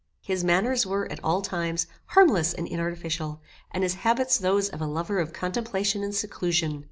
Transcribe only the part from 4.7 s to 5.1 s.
a